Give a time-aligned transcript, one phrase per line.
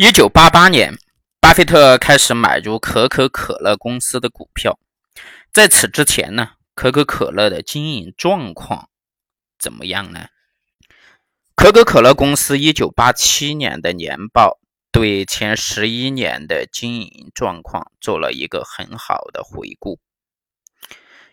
[0.00, 0.96] 一九八八年，
[1.40, 4.78] 巴菲特开始买入可口可乐公司的股票。
[5.52, 8.90] 在此之前呢，可口可乐的经营状况
[9.58, 10.28] 怎么样呢？
[11.56, 14.60] 可口可乐公司一九八七年的年报
[14.92, 19.98] 对前十一年的经营状况做了一个很好的回顾。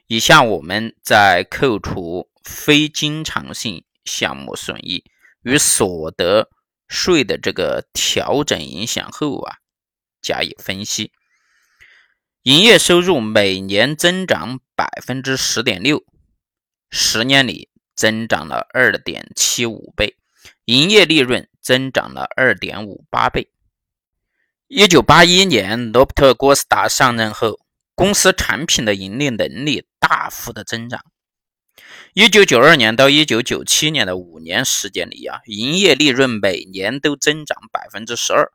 [0.08, 5.04] 以下我们在扣除非经常性项目损益
[5.44, 6.50] 与所得。
[6.88, 9.58] 税的这个调整影响后啊，
[10.22, 11.12] 加以分析。
[12.44, 16.06] 营业收入每年增长百分之十点六，
[16.92, 20.18] 十年里增长了二点七五倍，
[20.66, 23.50] 营业利润增长了二点五八倍。
[24.68, 27.60] 一九八一年，罗伯特·郭斯达上任后，
[27.96, 31.04] 公司产品的盈利能力大幅的增长。
[32.18, 38.54] 一九九二年到一九九七年的五年时间里啊，营业利润每年都增长百分之十二。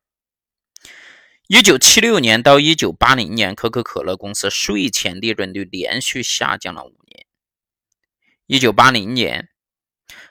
[1.47, 7.27] 一九七六年到一九八零年，可口可乐公司税前利润率连续下降了五年。
[8.47, 9.51] 一九八零年，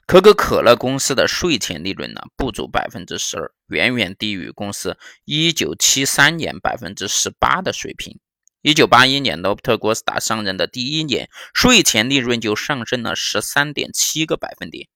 [0.08, 8.20] 可口可乐公司的税前利润呢不足百分之十二，远远低于公司一九七三年百分之十八的水平。
[8.62, 14.90] 一九八一年，罗伯特·郭斯达上任的第一年，税前利润就上升了十三点七个百分点。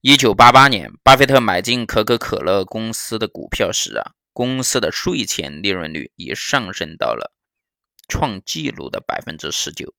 [0.00, 7.34] 一九八八年，巴菲特买进可口可乐公司的股票时啊，公司的税前利润率已上升到了
[8.08, 9.94] 创纪录的百分之十九。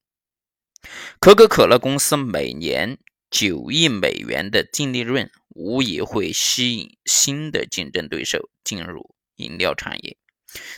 [1.19, 2.97] 可口可乐公司每年
[3.29, 10.17] 九亿美元的净利润，无疑会吸引新的竞争对手进入饮料产业。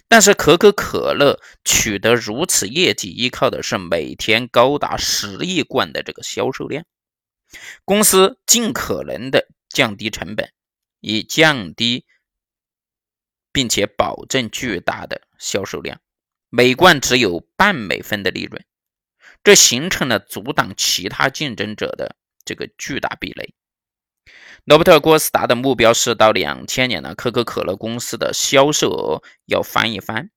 [0.08, 6.86] 但是可口可乐取得如此业绩，依靠的是每天高达十亿罐的这个销售量。
[7.84, 10.52] 公司尽可能的降低成本，
[11.00, 12.06] 以降低
[13.52, 16.02] 并且保证巨大的销售量，
[16.50, 18.66] 每罐只有半美分的利润，
[19.44, 23.54] 这形成了阻挡其他竞争者的这个巨大壁垒。
[24.66, 30.32] 罗伯特·郭斯达的目标是到两千年呢，可口可乐公司的销售额要翻一番。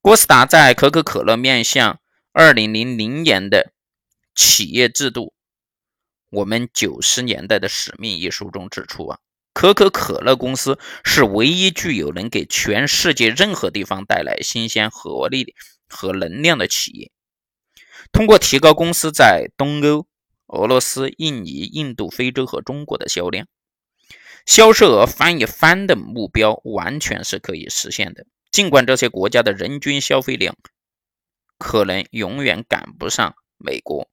[0.00, 1.98] 郭斯达在《可口可乐面向
[2.32, 3.72] 二零零零年的
[4.36, 5.34] 企业制度：
[6.30, 9.18] 我们九十年代的使命》一书中指出啊，
[9.52, 15.56] 可口可乐公司是唯一具有能给全世界任何地方带来新鲜活力
[15.88, 17.10] 和能量的企业。
[18.12, 20.06] 通过提高公司在东欧。
[20.50, 23.46] 俄罗斯、印尼、印度、非洲和中国的销量、
[24.46, 28.26] 销售额翻一番的目标完全是可以实现的。
[28.50, 30.56] 尽管这些国家的人均消费量
[31.56, 34.10] 可能永远赶不上美国，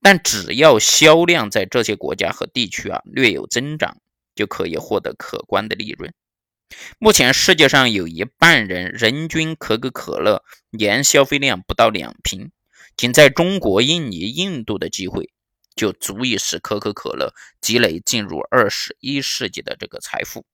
[0.00, 3.96] 但只要销量在这些国家和地区啊略有增长，
[4.36, 6.14] 就可以获得可观的利润。
[7.00, 12.52] 目前世界上有一半人人均可口可乐年消费量不到两瓶，
[12.96, 15.32] 仅在中国、印尼、印度的机会。
[15.74, 20.44] 就足以使可口可乐积累进入二十一世纪的这个财富。